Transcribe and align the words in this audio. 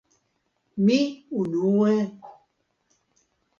Mi 0.85 0.97
unue... 1.43 1.93